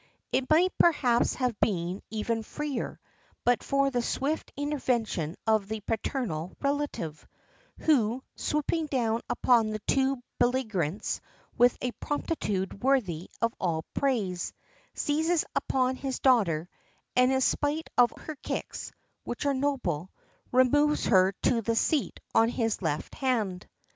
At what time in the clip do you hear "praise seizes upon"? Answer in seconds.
13.93-15.97